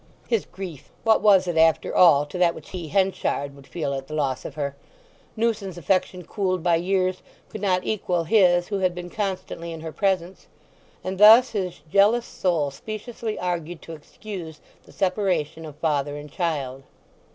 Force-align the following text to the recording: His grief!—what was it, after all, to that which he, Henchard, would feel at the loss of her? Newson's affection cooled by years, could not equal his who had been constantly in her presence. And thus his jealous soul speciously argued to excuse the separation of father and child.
His 0.27 0.45
grief!—what 0.47 1.21
was 1.21 1.47
it, 1.47 1.57
after 1.57 1.95
all, 1.95 2.25
to 2.25 2.39
that 2.39 2.55
which 2.55 2.71
he, 2.71 2.87
Henchard, 2.87 3.55
would 3.55 3.67
feel 3.67 3.93
at 3.93 4.07
the 4.07 4.15
loss 4.15 4.45
of 4.45 4.55
her? 4.55 4.75
Newson's 5.37 5.77
affection 5.77 6.23
cooled 6.25 6.63
by 6.63 6.77
years, 6.77 7.21
could 7.49 7.61
not 7.61 7.83
equal 7.85 8.23
his 8.23 8.69
who 8.69 8.79
had 8.79 8.95
been 8.95 9.11
constantly 9.11 9.71
in 9.71 9.81
her 9.81 9.91
presence. 9.91 10.47
And 11.03 11.19
thus 11.19 11.51
his 11.51 11.81
jealous 11.91 12.25
soul 12.25 12.71
speciously 12.71 13.37
argued 13.37 13.83
to 13.83 13.93
excuse 13.93 14.59
the 14.85 14.91
separation 14.91 15.67
of 15.67 15.75
father 15.75 16.17
and 16.17 16.31
child. 16.31 16.81